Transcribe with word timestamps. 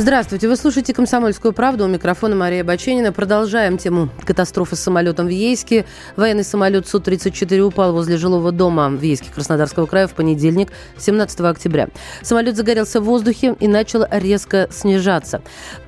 Здравствуйте, 0.00 0.48
вы 0.48 0.56
слушаете 0.56 0.94
«Комсомольскую 0.94 1.52
правду». 1.52 1.84
У 1.84 1.86
микрофона 1.86 2.34
Мария 2.34 2.64
Баченина. 2.64 3.12
Продолжаем 3.12 3.76
тему 3.76 4.08
катастрофы 4.24 4.74
с 4.74 4.80
самолетом 4.80 5.26
в 5.26 5.28
Ейске. 5.28 5.84
Военный 6.16 6.42
самолет 6.42 6.88
Су-34 6.88 7.60
упал 7.60 7.92
возле 7.92 8.16
жилого 8.16 8.50
дома 8.50 8.88
в 8.88 9.02
Ейске 9.02 9.28
Краснодарского 9.30 9.84
края 9.84 10.06
в 10.06 10.14
понедельник, 10.14 10.70
17 10.96 11.40
октября. 11.40 11.88
Самолет 12.22 12.56
загорелся 12.56 13.02
в 13.02 13.04
воздухе 13.04 13.54
и 13.60 13.68
начал 13.68 14.06
резко 14.10 14.68
снижаться. 14.70 15.42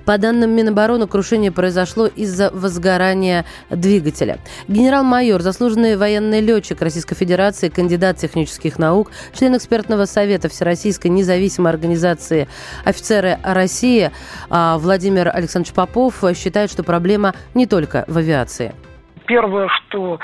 По 0.05 0.19
данным 0.19 0.51
Минобороны, 0.51 1.07
крушение 1.07 1.53
произошло 1.53 2.07
из-за 2.07 2.51
возгорания 2.51 3.45
двигателя. 3.71 4.39
Генерал-майор, 4.69 5.41
заслуженный 5.41 5.97
военный 5.97 6.41
летчик 6.41 6.81
Российской 6.83 7.15
Федерации, 7.15 7.69
кандидат 7.69 8.17
технических 8.17 8.79
наук, 8.79 9.11
член 9.33 9.57
экспертного 9.57 10.05
совета 10.07 10.49
Всероссийской 10.49 11.11
независимой 11.11 11.73
организации 11.73 12.49
«Офицеры 12.85 13.39
России» 13.43 14.11
а, 14.51 14.79
Владимир 14.79 15.29
Александрович 15.29 15.75
Попов 15.75 16.23
считает, 16.35 16.71
что 16.71 16.83
проблема 16.83 17.35
не 17.55 17.67
только 17.67 18.05
в 18.09 18.19
авиации. 18.19 18.75
Первое, 19.27 19.69
что 19.69 20.19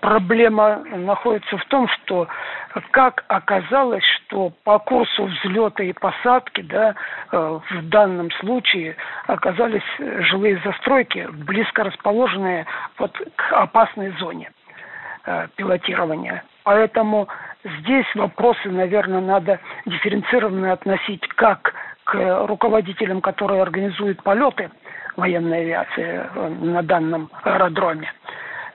проблема 0.00 0.78
находится 0.94 1.56
в 1.56 1.64
том, 1.66 1.88
что 1.88 2.28
как 2.90 3.24
оказалось, 3.28 4.04
что 4.04 4.52
по 4.64 4.78
курсу 4.78 5.24
взлета 5.24 5.82
и 5.82 5.92
посадки, 5.92 6.62
да, 6.62 6.94
э, 7.32 7.60
в 7.70 7.88
данном 7.88 8.30
случае 8.32 8.96
оказались 9.26 9.82
жилые 9.98 10.60
застройки, 10.64 11.26
близко 11.30 11.84
расположенные 11.84 12.66
вот 12.98 13.16
к 13.36 13.52
опасной 13.52 14.10
зоне 14.18 14.50
э, 15.24 15.48
пилотирования. 15.56 16.44
Поэтому 16.64 17.28
здесь 17.64 18.06
вопросы, 18.14 18.68
наверное, 18.68 19.20
надо 19.20 19.60
дифференцированно 19.86 20.72
относить 20.72 21.26
как 21.28 21.74
к 22.04 22.46
руководителям, 22.46 23.20
которые 23.20 23.62
организуют 23.62 24.22
полеты 24.22 24.70
военной 25.16 25.60
авиации 25.62 26.28
э, 26.34 26.48
на 26.60 26.82
данном 26.82 27.30
аэродроме, 27.42 28.12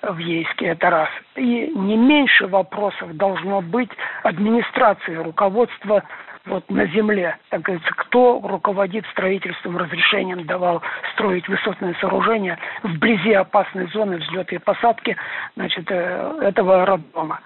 в 0.03 0.17
Ейске, 0.17 0.67
это 0.67 0.89
раз. 0.89 1.09
И 1.35 1.71
не 1.73 1.95
меньше 1.95 2.47
вопросов 2.47 3.15
должно 3.15 3.61
быть 3.61 3.89
администрации, 4.23 5.15
руководства 5.15 6.03
вот 6.45 6.69
на 6.69 6.85
земле, 6.87 7.37
так 7.49 7.61
говорится, 7.61 7.93
кто 7.95 8.41
руководит 8.43 9.05
строительством, 9.11 9.77
разрешением 9.77 10.45
давал 10.45 10.81
строить 11.13 11.47
высотные 11.47 11.95
сооружения 12.01 12.59
вблизи 12.83 13.31
опасной 13.31 13.87
зоны 13.87 14.17
взлета 14.17 14.55
и 14.55 14.59
посадки 14.59 15.15
значит, 15.55 15.89
э, 15.89 16.39
этого 16.41 16.81
аэродрома. 16.81 17.39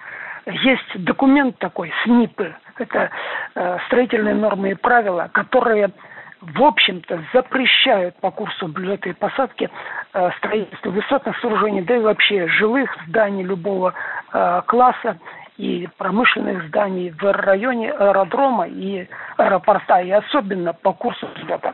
Есть 0.47 1.03
документ 1.03 1.59
такой, 1.59 1.93
СНИПы, 2.03 2.55
это 2.77 3.11
э, 3.53 3.77
строительные 3.85 4.33
нормы 4.33 4.71
и 4.71 4.75
правила, 4.75 5.29
которые 5.31 5.91
в 6.41 6.63
общем-то, 6.63 7.23
запрещают 7.33 8.15
по 8.17 8.31
курсу 8.31 8.67
взлета 8.67 9.09
и 9.09 9.13
посадки 9.13 9.69
э, 10.13 10.29
строительство 10.37 10.89
высотных 10.89 11.37
сооружений, 11.39 11.81
да 11.81 11.95
и 11.95 11.99
вообще 11.99 12.47
жилых 12.47 12.95
зданий 13.07 13.43
любого 13.43 13.93
э, 14.33 14.61
класса 14.67 15.17
и 15.57 15.87
промышленных 15.97 16.67
зданий 16.67 17.09
в 17.09 17.31
районе 17.31 17.91
аэродрома 17.91 18.67
и 18.67 19.07
аэропорта, 19.37 20.01
и 20.01 20.11
особенно 20.11 20.73
по 20.73 20.93
курсу 20.93 21.27
взлета. 21.35 21.73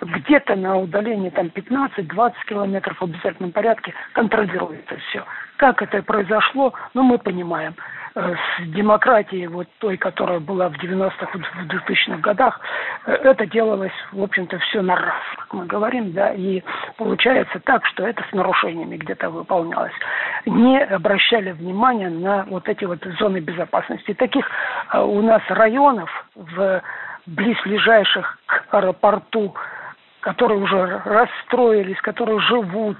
Где-то 0.00 0.54
на 0.54 0.78
удалении 0.78 1.30
там 1.30 1.46
15-20 1.46 2.34
километров 2.46 2.96
в 3.00 3.04
обязательном 3.04 3.50
порядке 3.50 3.92
контролируется 4.12 4.96
все. 5.08 5.24
Как 5.56 5.82
это 5.82 6.02
произошло, 6.02 6.72
ну 6.94 7.02
мы 7.02 7.18
понимаем– 7.18 7.74
с 8.14 8.66
демократией, 8.66 9.48
вот 9.48 9.66
той, 9.78 9.96
которая 9.96 10.38
была 10.38 10.68
в 10.68 10.74
90-х, 10.74 11.26
в 11.26 11.66
2000-х 11.66 12.18
годах, 12.18 12.60
э, 13.06 13.12
это 13.12 13.46
делалось, 13.46 13.92
в 14.12 14.22
общем-то, 14.22 14.58
все 14.58 14.82
на 14.82 14.94
раз, 14.94 15.22
как 15.36 15.52
мы 15.52 15.66
говорим, 15.66 16.12
да, 16.12 16.32
и 16.32 16.62
получается 16.96 17.60
так, 17.64 17.84
что 17.86 18.06
это 18.06 18.24
с 18.30 18.32
нарушениями 18.32 18.96
где-то 18.96 19.30
выполнялось. 19.30 19.92
Не 20.46 20.80
обращали 20.84 21.52
внимания 21.52 22.08
на 22.08 22.44
вот 22.44 22.68
эти 22.68 22.84
вот 22.84 23.00
зоны 23.18 23.38
безопасности. 23.38 24.14
Таких 24.14 24.48
э, 24.92 25.00
у 25.00 25.20
нас 25.20 25.42
районов 25.48 26.10
в 26.36 26.82
близлежащих 27.26 28.38
к 28.46 28.64
аэропорту 28.70 29.54
которые 30.20 30.58
уже 30.58 31.02
расстроились, 31.04 32.00
которые 32.00 32.40
живут, 32.40 32.96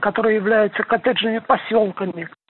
которые 0.00 0.36
являются 0.36 0.82
коттеджными 0.84 1.40
поселками, 1.40 2.30
Э, 2.30 2.41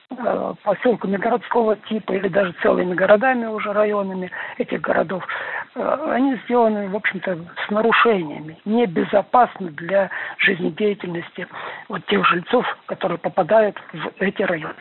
поселками 0.63 1.17
городского 1.17 1.75
типа 1.75 2.13
или 2.13 2.27
даже 2.27 2.53
целыми 2.61 2.93
городами 2.93 3.45
уже 3.45 3.73
районами 3.73 4.31
этих 4.57 4.81
городов, 4.81 5.25
э, 5.75 6.07
они 6.11 6.35
сделаны, 6.45 6.89
в 6.89 6.95
общем-то, 6.95 7.37
с 7.67 7.71
нарушениями, 7.71 8.57
небезопасны 8.65 9.71
для 9.71 10.09
жизнедеятельности 10.37 11.47
вот 11.89 12.05
тех 12.05 12.25
жильцов, 12.27 12.65
которые 12.85 13.17
попадают 13.17 13.77
в 13.91 14.21
эти 14.21 14.41
районы. 14.41 14.73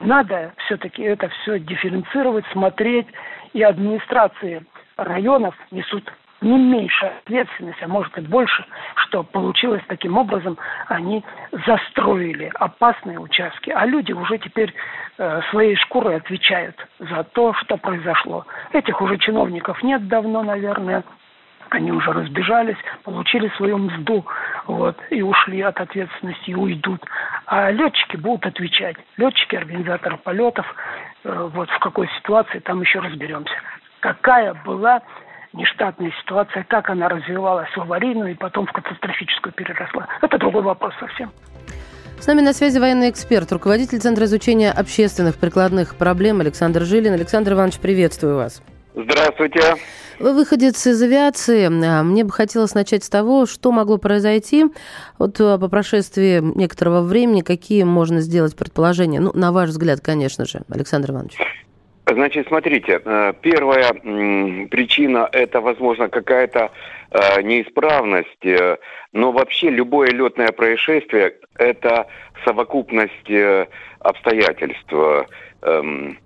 Надо 0.00 0.52
все-таки 0.64 1.02
это 1.02 1.28
все 1.28 1.58
дифференцировать, 1.58 2.44
смотреть, 2.52 3.06
и 3.52 3.62
администрации 3.62 4.64
районов 4.96 5.54
несут 5.70 6.10
не 6.40 6.58
меньшая 6.58 7.18
ответственность, 7.18 7.82
а 7.82 7.88
может 7.88 8.16
и 8.16 8.22
больше, 8.22 8.64
что 8.96 9.22
получилось 9.22 9.82
таким 9.88 10.16
образом, 10.16 10.58
они 10.86 11.24
застроили 11.66 12.50
опасные 12.54 13.18
участки, 13.18 13.70
а 13.70 13.84
люди 13.86 14.12
уже 14.12 14.38
теперь 14.38 14.74
э, 15.18 15.40
своей 15.50 15.76
шкурой 15.76 16.16
отвечают 16.16 16.76
за 16.98 17.24
то, 17.24 17.52
что 17.54 17.76
произошло. 17.76 18.46
Этих 18.72 19.00
уже 19.02 19.18
чиновников 19.18 19.82
нет 19.82 20.08
давно, 20.08 20.42
наверное, 20.42 21.04
они 21.70 21.92
уже 21.92 22.12
разбежались, 22.12 22.76
получили 23.04 23.48
свою 23.56 23.78
мзду 23.78 24.26
вот, 24.66 24.96
и 25.10 25.22
ушли 25.22 25.60
от 25.60 25.80
ответственности 25.80 26.50
и 26.50 26.54
уйдут. 26.54 27.00
А 27.46 27.70
летчики 27.70 28.16
будут 28.16 28.46
отвечать. 28.46 28.96
Летчики, 29.16 29.54
организаторы 29.56 30.16
полетов, 30.16 30.66
э, 31.24 31.48
вот 31.52 31.70
в 31.70 31.78
какой 31.78 32.08
ситуации 32.18 32.58
там 32.58 32.80
еще 32.80 32.98
разберемся. 32.98 33.54
Какая 34.00 34.54
была 34.54 35.02
нештатная 35.52 36.12
ситуация, 36.22 36.64
как 36.64 36.90
она 36.90 37.08
развивалась 37.08 37.70
в 37.76 37.80
аварийную 37.80 38.32
и 38.32 38.34
потом 38.34 38.66
в 38.66 38.72
катастрофическую 38.72 39.52
переросла. 39.52 40.06
Это 40.22 40.38
другой 40.38 40.62
вопрос 40.62 40.94
совсем. 40.98 41.30
С 42.18 42.26
нами 42.26 42.42
на 42.42 42.52
связи 42.52 42.78
военный 42.78 43.08
эксперт, 43.08 43.50
руководитель 43.50 43.98
Центра 43.98 44.26
изучения 44.26 44.70
общественных 44.70 45.36
прикладных 45.36 45.96
проблем 45.96 46.40
Александр 46.40 46.82
Жилин. 46.82 47.14
Александр 47.14 47.54
Иванович, 47.54 47.78
приветствую 47.78 48.36
вас. 48.36 48.62
Здравствуйте. 48.94 49.76
Вы 50.18 50.34
выходец 50.34 50.86
из 50.86 51.00
авиации. 51.00 51.66
А, 51.66 52.02
мне 52.02 52.24
бы 52.24 52.30
хотелось 52.30 52.74
начать 52.74 53.04
с 53.04 53.08
того, 53.08 53.46
что 53.46 53.72
могло 53.72 53.96
произойти 53.96 54.66
вот 55.18 55.40
а, 55.40 55.56
по 55.56 55.68
прошествии 55.68 56.40
некоторого 56.40 57.00
времени, 57.00 57.40
какие 57.40 57.84
можно 57.84 58.20
сделать 58.20 58.54
предположения. 58.54 59.20
Ну, 59.20 59.32
на 59.32 59.52
ваш 59.52 59.70
взгляд, 59.70 60.00
конечно 60.00 60.44
же, 60.44 60.62
Александр 60.68 61.12
Иванович. 61.12 61.38
Значит, 62.12 62.48
смотрите, 62.48 63.00
э, 63.04 63.32
первая 63.40 63.92
причина 64.68 65.28
это, 65.30 65.60
возможно, 65.60 66.08
какая-то 66.08 66.70
э, 67.10 67.42
неисправность, 67.42 68.44
э, 68.44 68.78
но 69.12 69.30
вообще 69.32 69.70
любое 69.70 70.10
летное 70.10 70.50
происшествие 70.50 71.34
это 71.56 72.06
совокупность 72.44 73.30
обстоятельств. 74.00 74.92
Эм, 75.62 76.18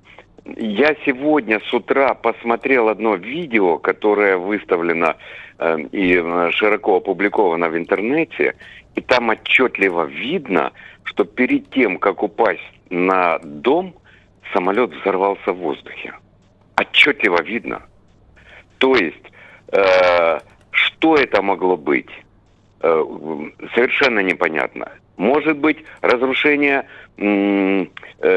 я 0.56 0.94
сегодня 1.04 1.60
с 1.60 1.74
утра 1.74 2.14
посмотрел 2.14 2.88
одно 2.88 3.16
видео, 3.16 3.78
которое 3.78 4.36
выставлено 4.36 5.16
и 5.92 6.22
широко 6.50 6.96
опубликовано 6.96 7.68
в 7.68 7.76
интернете, 7.76 8.54
и 8.94 9.00
там 9.00 9.30
отчетливо 9.30 10.04
видно, 10.04 10.72
что 11.04 11.24
перед 11.24 11.70
тем, 11.70 11.98
как 11.98 12.22
упасть 12.22 12.62
на 12.90 13.38
дом– 13.42 13.94
самолет 14.52 14.90
взорвался 14.90 15.52
в 15.52 15.58
воздухе. 15.58 16.14
Отчетливо 16.76 17.42
видно. 17.42 17.82
То 18.78 18.96
есть, 18.96 19.32
э, 19.72 20.40
что 20.70 21.16
это 21.16 21.42
могло 21.42 21.76
быть? 21.76 22.10
Э, 22.80 23.04
совершенно 23.74 24.20
непонятно. 24.20 24.90
Может 25.16 25.58
быть, 25.58 25.78
разрушение 26.00 26.86
э, 27.16 27.86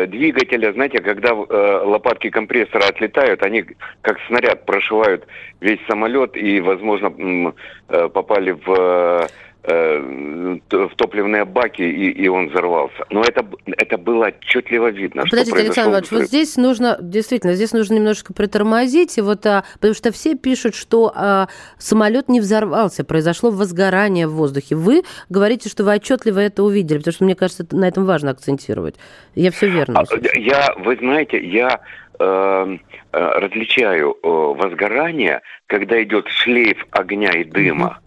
двигателя, 0.07 0.71
знаете, 0.74 1.00
когда 1.00 1.30
э, 1.30 1.81
лопатки 1.83 2.30
компрессора 2.30 2.86
отлетают, 2.88 3.42
они 3.42 3.65
как 4.01 4.19
снаряд 4.27 4.65
прошивают 4.68 5.25
весь 5.59 5.80
самолет 5.88 6.38
и, 6.38 6.62
возможно, 6.62 7.54
э, 7.89 8.09
попали 8.09 8.51
в 8.51 8.68
Э, 8.69 9.27
в 9.68 10.96
топливные 10.96 11.44
баки, 11.44 11.81
и, 11.81 12.12
и 12.12 12.28
он 12.30 12.48
взорвался. 12.48 13.06
Но 13.10 13.22
это, 13.22 13.46
это 13.66 13.98
было 13.98 14.28
отчетливо 14.28 14.90
видно. 14.92 15.24
Подождите, 15.24 15.52
что 15.52 15.60
Александр 15.60 15.90
Иванович, 15.90 16.12
вот 16.12 16.24
здесь 16.24 16.56
нужно, 16.56 16.98
действительно, 17.02 17.54
здесь 17.54 17.74
нужно 17.74 17.96
немножко 17.96 18.34
притормозить, 18.34 19.18
и 19.18 19.22
вот, 19.22 19.46
а, 19.46 19.66
потому 19.74 19.94
что 19.94 20.14
все 20.14 20.36
пишут, 20.36 20.74
что 20.74 21.12
а, 21.14 21.48
самолет 21.78 22.30
не 22.30 22.40
взорвался, 22.40 23.04
произошло 23.04 23.52
возгорание 23.52 24.25
в 24.28 24.34
воздухе. 24.34 24.75
Вы 24.75 25.04
говорите, 25.30 25.68
что 25.69 25.84
вы 25.84 25.96
отчетливо 25.96 26.40
это 26.40 26.64
увидели, 26.64 27.00
потому 27.00 27.14
что, 27.14 27.24
мне 27.25 27.36
кажется, 27.36 27.68
на 27.72 27.90
этом 27.90 28.06
важно 28.06 28.31
акцентировать. 28.31 28.96
Я 29.36 29.52
все 29.52 29.68
верно. 29.68 30.00
А, 30.00 30.40
я, 30.40 30.74
вы 30.78 30.96
знаете, 30.96 31.46
я 31.46 31.81
э, 32.19 32.78
э 33.12 33.40
различаю 33.40 34.16
э, 34.24 34.28
возгорание, 34.28 35.42
когда 35.68 36.02
идет 36.02 36.30
шлейф 36.30 36.86
огня 36.92 37.31
и 37.31 37.44
дыма. 37.44 38.00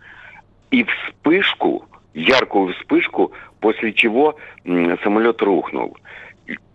И 0.71 0.85
вспышку, 0.85 1.87
яркую 2.15 2.75
вспышку, 2.75 3.33
после 3.61 3.93
чего 3.93 4.37
самолет 5.03 5.43
рухнул. 5.43 5.97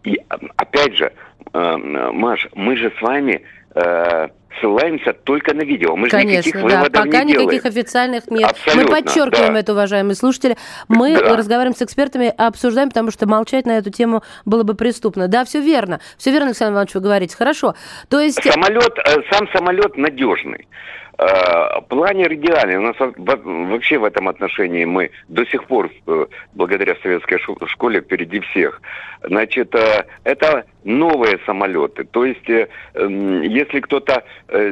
И 0.03 0.19
опять 0.57 0.95
же, 0.95 1.11
э, 1.53 1.77
Маш, 1.77 2.47
мы 2.53 2.77
же 2.77 2.91
с 2.97 3.01
вами 3.01 3.41
э, 3.73 4.27
ссылаемся 4.59 5.13
только 5.13 5.53
на 5.53 5.61
видео. 5.61 5.95
Мы 5.95 6.09
Конечно, 6.09 6.43
же 6.43 6.59
никаких 6.59 6.69
да. 6.69 6.83
Пока 7.03 7.23
не 7.23 7.33
никаких 7.33 7.63
делаем. 7.63 7.67
официальных 7.67 8.31
нет. 8.31 8.51
Абсолютно, 8.51 8.83
Мы 8.83 9.01
подчеркиваем 9.01 9.53
да. 9.53 9.59
это, 9.59 9.73
уважаемые 9.73 10.15
слушатели. 10.15 10.57
Мы 10.87 11.17
да. 11.17 11.35
разговариваем 11.35 11.75
с 11.75 11.81
экспертами, 11.81 12.33
обсуждаем, 12.37 12.89
потому 12.89 13.11
что 13.11 13.27
молчать 13.27 13.65
на 13.65 13.77
эту 13.77 13.89
тему 13.89 14.23
было 14.45 14.63
бы 14.63 14.75
преступно. 14.75 15.27
Да, 15.27 15.45
все 15.45 15.59
верно. 15.59 15.99
Все 16.17 16.31
верно, 16.31 16.47
Александр 16.47 16.73
Иванович, 16.73 16.95
вы 16.95 17.01
говорите. 17.01 17.35
Хорошо. 17.35 17.75
То 18.09 18.19
есть... 18.19 18.41
Самолет, 18.43 18.97
э, 19.05 19.15
сам 19.31 19.47
самолет 19.53 19.97
надежный. 19.97 20.67
Э, 21.17 21.81
планер 21.87 22.33
идеальный. 22.33 22.77
У 22.77 22.81
нас 22.81 22.95
вообще 22.99 23.97
в 23.97 24.03
этом 24.03 24.27
отношении 24.27 24.83
мы 24.85 25.11
до 25.29 25.45
сих 25.45 25.65
пор, 25.65 25.89
э, 26.07 26.25
благодаря 26.53 26.95
советской 27.01 27.39
школе, 27.67 28.01
впереди 28.01 28.41
всех. 28.41 28.81
Значит, 29.23 29.73
э, 29.75 30.05
это 30.23 30.65
новые 30.85 31.39
самолеты. 31.45 32.05
То 32.05 32.23
есть, 32.25 32.47
если 32.47 33.79
кто-то 33.81 34.23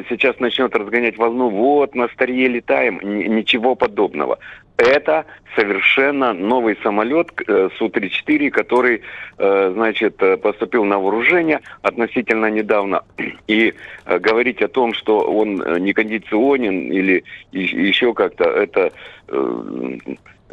сейчас 0.10 0.40
начнет 0.40 0.74
разгонять 0.76 1.18
волну, 1.18 1.50
вот, 1.50 1.96
на 1.96 2.08
старье 2.10 2.48
летаем, 2.48 3.00
ничего 3.04 3.76
подобного 3.76 4.40
это 4.78 5.26
совершенно 5.56 6.34
новый 6.34 6.78
самолет 6.82 7.30
э, 7.48 7.70
Су-34, 7.78 8.50
который, 8.50 9.02
э, 9.38 9.72
значит, 9.74 10.22
э, 10.22 10.38
поступил 10.38 10.84
на 10.84 11.00
вооружение 11.00 11.62
относительно 11.82 12.50
недавно. 12.50 13.04
И 13.48 13.74
говорить 14.06 14.62
о 14.62 14.68
том, 14.68 14.94
что 14.94 15.20
он 15.20 15.56
некондиционен 15.84 16.92
или 16.92 17.24
еще 17.52 18.14
как-то, 18.14 18.46
это 18.46 18.92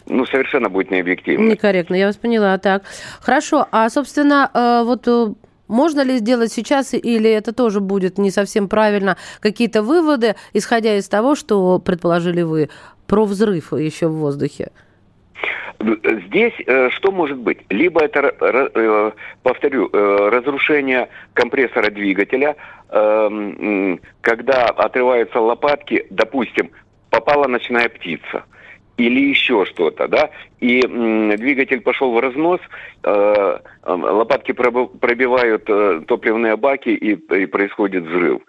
ну, 0.07 0.27
совершенно 0.27 0.69
будет 0.69 0.91
необъективно. 0.91 1.51
Некорректно, 1.51 1.95
я 1.95 2.07
вас 2.07 2.17
поняла. 2.17 2.57
Так, 2.59 2.83
хорошо. 3.21 3.67
А, 3.71 3.89
собственно, 3.89 4.83
вот 4.85 5.07
можно 5.70 6.02
ли 6.02 6.19
сделать 6.19 6.52
сейчас, 6.52 6.93
или 6.93 7.31
это 7.31 7.55
тоже 7.55 7.81
будет 7.81 8.19
не 8.19 8.31
совсем 8.31 8.69
правильно, 8.69 9.17
какие-то 9.40 9.82
выводы, 9.82 10.34
исходя 10.52 10.96
из 10.96 11.08
того, 11.08 11.34
что 11.34 11.78
предположили 11.78 12.43
вы? 12.43 12.69
про 13.11 13.25
взрыв 13.25 13.72
еще 13.72 14.06
в 14.06 14.12
воздухе? 14.12 14.70
Здесь 15.81 16.52
э, 16.67 16.90
что 16.90 17.11
может 17.11 17.38
быть? 17.38 17.58
Либо 17.70 18.05
это, 18.05 18.32
э, 18.40 19.11
повторю, 19.43 19.88
э, 19.93 20.28
разрушение 20.31 21.08
компрессора 21.32 21.90
двигателя, 21.90 22.55
э, 22.88 23.96
когда 24.20 24.66
отрываются 24.66 25.40
лопатки, 25.40 26.06
допустим, 26.11 26.70
попала 27.11 27.49
ночная 27.49 27.88
птица 27.88 28.44
или 29.06 29.31
еще 29.31 29.64
что-то, 29.64 30.08
да, 30.08 30.31
и 30.61 30.85
м, 30.85 31.37
двигатель 31.37 31.81
пошел 31.81 32.12
в 32.12 32.20
разнос, 32.20 32.61
э, 33.02 33.58
лопатки 33.87 34.52
пробивают 34.52 35.64
э, 35.69 36.02
топливные 36.06 36.56
баки 36.56 36.91
и, 36.91 37.12
и 37.12 37.47
происходит 37.47 38.05
взрыв. 38.05 38.43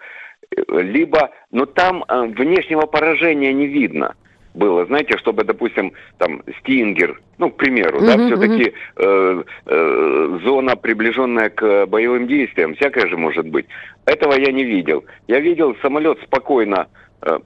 Либо, 0.68 1.30
но 1.50 1.66
там 1.66 2.04
э, 2.06 2.26
внешнего 2.26 2.82
поражения 2.82 3.52
не 3.52 3.66
видно 3.66 4.14
было, 4.54 4.84
знаете, 4.84 5.16
чтобы, 5.16 5.44
допустим, 5.44 5.92
там 6.18 6.42
Стингер, 6.60 7.20
ну, 7.38 7.50
к 7.50 7.56
примеру, 7.56 8.00
uh-huh, 8.00 8.06
да, 8.06 8.26
все-таки 8.26 8.72
э, 8.96 9.42
э, 9.66 10.38
зона, 10.44 10.76
приближенная 10.76 11.48
к 11.48 11.86
боевым 11.86 12.26
действиям, 12.26 12.74
всякое 12.74 13.08
же 13.08 13.16
может 13.16 13.46
быть. 13.48 13.66
Этого 14.04 14.34
я 14.34 14.52
не 14.52 14.64
видел. 14.64 15.04
Я 15.26 15.40
видел, 15.40 15.74
самолет 15.80 16.18
спокойно 16.22 16.88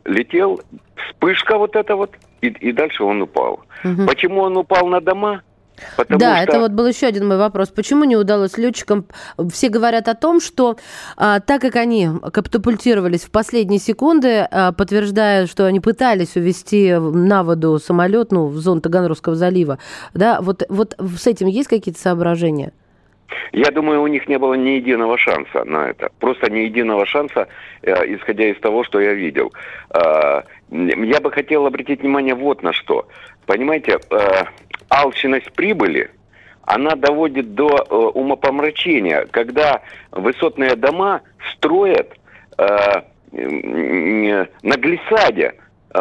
летел, 0.05 0.61
вспышка 1.09 1.59
вот 1.59 1.77
эта 1.77 1.97
вот, 1.97 2.15
и, 2.41 2.49
и 2.49 2.73
дальше 2.73 3.05
он 3.05 3.23
упал. 3.23 3.61
Uh-huh. 3.85 4.07
Почему 4.07 4.43
он 4.43 4.57
упал 4.57 4.87
на 4.87 5.01
дома? 5.01 5.43
Потому 5.97 6.19
да, 6.19 6.37
что... 6.37 6.45
это 6.45 6.61
вот 6.61 6.73
был 6.73 6.87
еще 6.87 7.07
один 7.07 7.29
мой 7.29 7.37
вопрос. 7.37 7.69
Почему 7.69 8.05
не 8.05 8.17
удалось 8.17 8.57
летчикам? 8.57 9.07
Все 9.51 9.69
говорят 9.69 10.09
о 10.09 10.15
том, 10.15 10.41
что 10.41 10.77
а, 11.17 11.41
так 11.41 11.61
как 11.61 11.77
они 11.77 12.09
катапультировались 12.33 13.25
в 13.25 13.31
последние 13.31 13.79
секунды, 13.79 14.49
а, 14.51 14.73
подтверждая, 14.73 15.47
что 15.47 15.67
они 15.67 15.81
пытались 15.81 16.37
увести 16.37 16.95
на 16.95 17.45
воду 17.45 17.79
самолет, 17.79 18.33
ну, 18.33 18.47
в 18.47 18.57
зону 18.57 18.81
Таганрогского 18.81 19.35
залива, 19.35 19.79
да, 20.15 20.41
вот, 20.41 20.63
вот 20.69 20.97
с 20.99 21.27
этим 21.27 21.47
есть 21.47 21.69
какие-то 21.69 22.01
соображения? 22.01 22.73
Я 23.53 23.71
думаю, 23.71 24.03
у 24.03 24.07
них 24.07 24.29
не 24.29 24.39
было 24.39 24.55
ни 24.55 24.71
единого 24.71 25.19
шанса 25.19 25.65
на 25.65 25.89
это. 25.89 26.11
Просто 26.21 26.51
ни 26.51 26.61
единого 26.61 27.07
шанса, 27.07 27.49
э, 27.83 27.93
исходя 28.15 28.49
из 28.49 28.59
того, 28.61 28.85
что 28.85 29.01
я 29.01 29.15
видел. 29.15 29.53
Э, 29.91 30.43
я 30.71 31.21
бы 31.21 31.31
хотел 31.31 31.67
обратить 31.67 32.01
внимание 32.01 32.35
вот 32.35 32.63
на 32.63 32.73
что. 32.73 33.09
Понимаете, 33.47 33.99
э, 34.11 34.45
алчность 34.91 35.53
прибыли, 35.53 36.11
она 36.63 36.97
доводит 36.97 37.55
до 37.55 37.69
э, 37.69 37.95
умопомрачения, 37.95 39.27
когда 39.31 39.83
высотные 40.11 40.75
дома 40.77 41.23
строят 41.53 42.13
на 42.59 43.05
глиссаде 44.63 45.57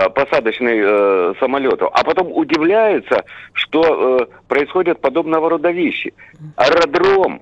посадочный 0.10 0.82
э, 0.84 1.34
самолету, 1.40 1.90
а 1.94 2.04
потом 2.04 2.32
удивляются, 2.32 3.24
что 3.54 4.20
э, 4.20 4.26
происходят 4.48 5.02
подобного 5.02 5.50
рода 5.50 5.72
вещи. 5.72 6.14
Аэродром 6.56 7.42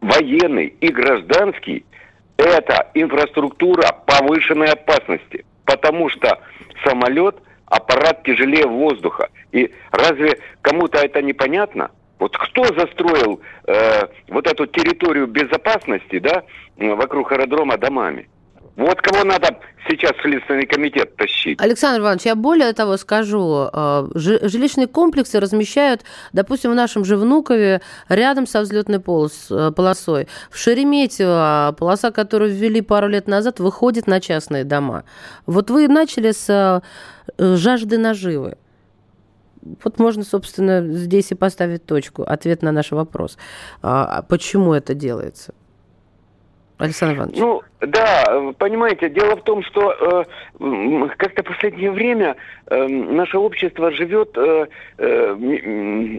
военный 0.00 0.74
и 0.80 0.88
гражданский– 0.88 1.84
это 2.36 2.90
инфраструктура 2.94 3.92
повышенной 4.06 4.72
опасности, 4.72 5.44
потому 5.64 6.08
что 6.08 6.38
самолет– 6.84 7.36
аппарат 7.70 8.22
тяжелее 8.24 8.66
воздуха. 8.66 9.28
И 9.52 9.70
разве 9.92 10.38
кому-то 10.60 10.98
это 10.98 11.22
непонятно? 11.22 11.90
Вот 12.18 12.36
кто 12.36 12.64
застроил 12.64 13.40
э, 13.66 14.02
вот 14.28 14.46
эту 14.46 14.66
территорию 14.66 15.26
безопасности, 15.26 16.18
да, 16.18 16.42
вокруг 16.76 17.32
аэродрома 17.32 17.78
домами? 17.78 18.28
Вот 18.76 19.00
кого 19.02 19.24
надо 19.24 19.58
сейчас 19.88 20.12
в 20.12 20.22
Следственный 20.22 20.66
комитет 20.66 21.16
тащить. 21.16 21.60
Александр 21.60 22.00
Иванович, 22.00 22.26
я 22.26 22.34
более 22.34 22.72
того 22.72 22.96
скажу. 22.96 23.68
Э, 23.72 24.08
жилищные 24.14 24.86
комплексы 24.86 25.40
размещают, 25.40 26.02
допустим, 26.32 26.70
в 26.70 26.74
нашем 26.74 27.04
же 27.04 27.16
Внукове, 27.16 27.80
рядом 28.08 28.46
со 28.46 28.60
взлетной 28.60 29.00
полос, 29.00 29.48
э, 29.50 29.72
полосой. 29.74 30.28
В 30.50 30.58
Шереметьево 30.58 31.74
полоса, 31.78 32.10
которую 32.10 32.52
ввели 32.52 32.80
пару 32.80 33.08
лет 33.08 33.26
назад, 33.26 33.60
выходит 33.60 34.06
на 34.06 34.20
частные 34.20 34.64
дома. 34.64 35.04
Вот 35.46 35.70
вы 35.70 35.88
начали 35.88 36.32
с 36.32 36.48
э, 36.48 36.80
жажды 37.38 37.98
наживы. 37.98 38.56
Вот 39.84 39.98
можно, 39.98 40.24
собственно, 40.24 40.86
здесь 40.94 41.32
и 41.32 41.34
поставить 41.34 41.84
точку, 41.84 42.22
ответ 42.22 42.62
на 42.62 42.72
наш 42.72 42.92
вопрос. 42.92 43.36
А 43.82 44.22
почему 44.22 44.72
это 44.72 44.94
делается? 44.94 45.52
Александр 46.80 47.18
Иванович. 47.18 47.38
Ну, 47.38 47.62
да, 47.80 48.52
понимаете, 48.58 49.08
дело 49.08 49.36
в 49.36 49.42
том, 49.42 49.62
что 49.62 50.26
э, 50.58 51.08
как-то 51.16 51.42
в 51.42 51.46
последнее 51.46 51.90
время 51.90 52.36
э, 52.66 52.86
наше 52.86 53.38
общество 53.38 53.90
живет, 53.90 54.36
э, 54.36 54.66
э, 54.98 55.36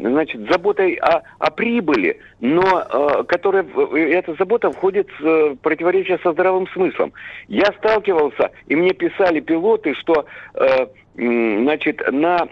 значит, 0.01 0.50
заботой 0.50 0.96
о, 0.96 1.22
о 1.39 1.51
прибыли, 1.51 2.20
но 2.39 2.63
э, 2.63 3.24
которая, 3.25 3.65
эта 3.96 4.34
забота 4.36 4.72
входит 4.72 5.08
в 5.20 5.25
э, 5.25 5.56
противоречие 5.62 6.20
со 6.24 6.32
здравым 6.32 6.68
смыслом. 6.70 7.13
Я 7.48 7.65
сталкивался, 7.77 8.51
и 8.68 8.75
мне 8.75 8.94
писали 8.94 9.39
пилоты, 9.39 9.94
что, 9.96 10.25
э, 10.56 10.88
значит, 11.15 12.01
на, 12.12 12.48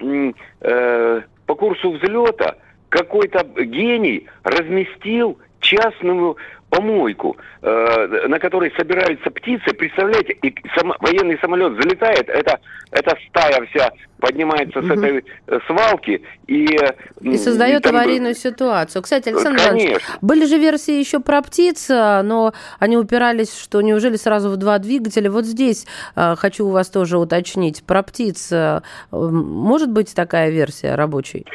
э, 0.62 1.22
по 1.46 1.56
курсу 1.56 1.92
взлета 1.92 2.56
какой-то 2.89 3.44
гений 3.63 4.28
разместил 4.44 5.39
частную 5.60 6.38
помойку, 6.69 7.38
э, 7.61 8.27
на 8.27 8.39
которой 8.39 8.71
собираются 8.77 9.29
птицы, 9.31 9.73
представляете, 9.73 10.33
и 10.41 10.55
сам, 10.75 10.93
военный 10.99 11.38
самолет 11.39 11.73
залетает, 11.81 12.29
это, 12.29 12.59
эта 12.91 13.17
стая 13.27 13.65
вся 13.67 13.91
поднимается 14.19 14.79
угу. 14.79 14.88
с 14.88 14.91
этой 14.91 15.25
э, 15.47 15.59
свалки 15.67 16.21
и... 16.47 16.77
И 17.21 17.38
создает 17.38 17.81
и 17.81 17.83
там... 17.83 17.95
аварийную 17.95 18.35
ситуацию. 18.35 19.01
Кстати, 19.01 19.29
Александр 19.29 19.59
Конечно. 19.59 19.88
Иванович, 19.88 20.03
были 20.21 20.45
же 20.45 20.57
версии 20.57 20.99
еще 20.99 21.19
про 21.19 21.41
птиц, 21.41 21.89
но 21.89 22.53
они 22.79 22.97
упирались, 22.97 23.57
что 23.57 23.81
неужели 23.81 24.15
сразу 24.15 24.49
в 24.49 24.57
два 24.57 24.77
двигателя. 24.79 25.31
Вот 25.31 25.45
здесь 25.45 25.88
э, 26.15 26.35
хочу 26.35 26.67
у 26.67 26.71
вас 26.71 26.89
тоже 26.89 27.17
уточнить. 27.17 27.83
Про 27.83 28.03
птиц 28.03 28.51
э, 28.51 28.81
может 29.11 29.89
быть 29.89 30.13
такая 30.13 30.49
версия 30.49 30.95
рабочей? 30.95 31.45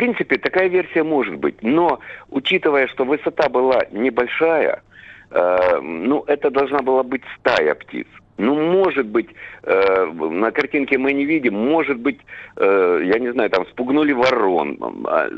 Принципе, 0.00 0.38
такая 0.38 0.68
версия 0.68 1.02
может 1.02 1.36
быть, 1.36 1.62
но 1.62 2.00
учитывая, 2.30 2.86
что 2.86 3.04
высота 3.04 3.50
была 3.50 3.82
небольшая, 3.92 4.82
э, 5.30 5.80
ну, 5.82 6.24
это 6.26 6.50
должна 6.50 6.78
была 6.78 7.02
быть 7.02 7.20
стая 7.38 7.74
птиц. 7.74 8.06
Ну, 8.40 8.54
может 8.54 9.06
быть, 9.06 9.28
э, 9.64 10.06
на 10.06 10.50
картинке 10.50 10.96
мы 10.96 11.12
не 11.12 11.26
видим, 11.26 11.54
может 11.54 11.98
быть, 11.98 12.18
э, 12.56 13.02
я 13.04 13.18
не 13.18 13.32
знаю, 13.32 13.50
там 13.50 13.66
спугнули 13.66 14.12
ворон 14.12 14.78
э, 14.80 15.28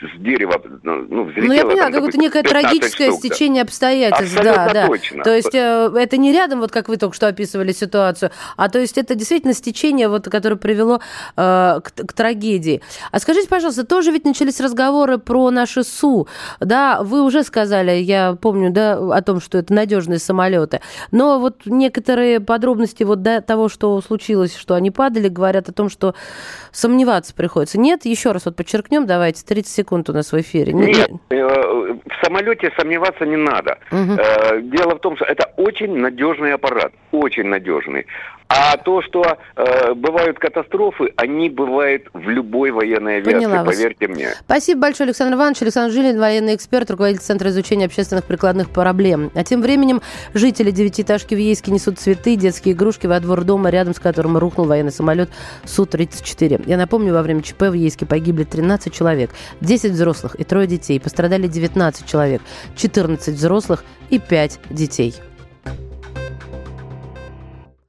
с 0.00 0.20
дерева, 0.20 0.60
ну, 0.82 1.06
ну 1.08 1.24
взлетело. 1.24 1.46
Ну, 1.46 1.52
я 1.54 1.64
поняла, 1.64 1.90
какое-то 1.90 2.18
некое 2.18 2.42
трагическое 2.42 3.08
штук, 3.08 3.20
стечение 3.20 3.62
обстоятельств. 3.62 4.36
Абсолютно 4.36 4.66
да, 4.66 4.72
да. 4.74 4.86
точно. 4.86 5.24
То 5.24 5.34
есть 5.34 5.54
э, 5.54 5.90
это 5.96 6.18
не 6.18 6.32
рядом, 6.32 6.60
вот 6.60 6.70
как 6.72 6.88
вы 6.88 6.98
только 6.98 7.16
что 7.16 7.26
описывали 7.26 7.72
ситуацию, 7.72 8.30
а 8.58 8.68
то 8.68 8.78
есть 8.78 8.98
это 8.98 9.14
действительно 9.14 9.54
стечение, 9.54 10.08
вот, 10.08 10.28
которое 10.28 10.56
привело 10.56 11.00
э, 11.36 11.80
к, 11.82 11.90
к 12.06 12.12
трагедии. 12.12 12.82
А 13.12 13.18
скажите, 13.18 13.48
пожалуйста, 13.48 13.86
тоже 13.86 14.10
ведь 14.10 14.26
начались 14.26 14.60
разговоры 14.60 15.16
про 15.16 15.50
наши 15.50 15.84
СУ, 15.84 16.28
да, 16.60 17.02
вы 17.02 17.22
уже 17.22 17.44
сказали, 17.44 17.92
я 17.92 18.36
помню, 18.40 18.70
да, 18.70 18.98
о 18.98 19.22
том, 19.22 19.40
что 19.40 19.56
это 19.56 19.72
надежные 19.72 20.18
самолеты, 20.18 20.80
но 21.12 21.38
вот 21.38 21.62
некоторые 21.64 22.41
подробности 22.42 23.02
вот 23.04 23.22
до 23.22 23.40
того, 23.40 23.68
что 23.68 24.00
случилось, 24.00 24.56
что 24.56 24.74
они 24.74 24.90
падали, 24.90 25.28
говорят 25.28 25.68
о 25.68 25.72
том, 25.72 25.88
что 25.88 26.14
сомневаться 26.70 27.34
приходится. 27.34 27.78
Нет, 27.78 28.04
еще 28.04 28.32
раз 28.32 28.46
вот 28.46 28.56
подчеркнем, 28.56 29.06
давайте, 29.06 29.44
30 29.44 29.72
секунд 29.72 30.10
у 30.10 30.12
нас 30.12 30.32
в 30.32 30.40
эфире. 30.40 30.72
Нет, 30.72 31.10
э, 31.30 31.36
в 31.36 32.24
самолете 32.24 32.70
сомневаться 32.78 33.24
не 33.24 33.36
надо. 33.36 33.78
Угу. 33.90 34.70
Дело 34.76 34.96
в 34.96 35.00
том, 35.00 35.16
что 35.16 35.24
это 35.24 35.50
очень 35.56 35.96
надежный 35.96 36.54
аппарат, 36.54 36.92
очень 37.12 37.44
надежный. 37.44 38.06
А 38.54 38.76
то, 38.76 39.00
что 39.00 39.38
э, 39.56 39.94
бывают 39.94 40.38
катастрофы, 40.38 41.10
они 41.16 41.48
бывают 41.48 42.08
в 42.12 42.28
любой 42.28 42.70
военной 42.70 43.16
авиации, 43.16 43.46
Поняла 43.46 43.64
поверьте 43.64 44.08
вас. 44.08 44.16
мне. 44.16 44.28
Спасибо 44.40 44.82
большое, 44.82 45.06
Александр 45.06 45.36
Иванович. 45.36 45.62
Александр 45.62 45.94
Жилин, 45.94 46.18
военный 46.18 46.54
эксперт, 46.54 46.90
руководитель 46.90 47.22
Центра 47.22 47.48
изучения 47.48 47.86
общественных 47.86 48.24
прикладных 48.24 48.68
проблем. 48.68 49.30
А 49.34 49.42
тем 49.42 49.62
временем 49.62 50.02
жители 50.34 50.70
девятиэтажки 50.70 51.34
в 51.34 51.38
Ейске 51.38 51.70
несут 51.70 51.98
цветы, 51.98 52.36
детские 52.36 52.74
игрушки 52.74 53.06
во 53.06 53.20
двор 53.20 53.44
дома, 53.44 53.70
рядом 53.70 53.94
с 53.94 54.00
которым 54.00 54.36
рухнул 54.36 54.66
военный 54.66 54.92
самолет 54.92 55.30
Су-34. 55.64 56.64
Я 56.66 56.76
напомню, 56.76 57.14
во 57.14 57.22
время 57.22 57.40
ЧП 57.40 57.62
в 57.62 57.72
Ейске 57.72 58.04
погибли 58.04 58.44
13 58.44 58.92
человек, 58.92 59.30
10 59.62 59.92
взрослых 59.92 60.34
и 60.38 60.44
трое 60.44 60.66
детей. 60.66 61.00
Пострадали 61.00 61.46
19 61.46 62.06
человек, 62.06 62.42
14 62.76 63.34
взрослых 63.34 63.82
и 64.10 64.18
5 64.18 64.60
детей. 64.68 65.14